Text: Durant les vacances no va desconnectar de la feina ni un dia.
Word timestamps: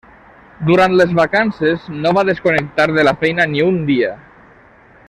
Durant 0.69 0.95
les 1.01 1.13
vacances 1.19 1.85
no 1.99 2.15
va 2.19 2.25
desconnectar 2.31 2.89
de 2.97 3.07
la 3.09 3.17
feina 3.25 3.49
ni 3.53 3.65
un 3.71 3.79
dia. 3.93 4.13